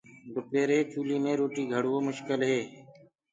[0.33, 2.61] دُپيري چولِي مي روٽي گھڙوو مشڪل هي۔